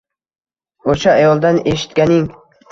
[0.95, 2.29] o'sha ayoldan eshitganing